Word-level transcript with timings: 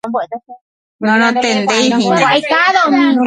Norontendeihína. 1.07 2.27